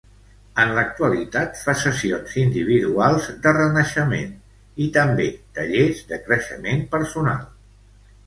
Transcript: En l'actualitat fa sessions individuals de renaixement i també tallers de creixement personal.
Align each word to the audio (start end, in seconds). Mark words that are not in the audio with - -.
En 0.61 0.71
l'actualitat 0.75 1.59
fa 1.65 1.73
sessions 1.81 2.31
individuals 2.43 3.27
de 3.43 3.53
renaixement 3.57 4.33
i 4.85 4.87
també 4.97 5.29
tallers 5.59 6.01
de 6.13 6.19
creixement 6.25 6.81
personal. 6.97 7.45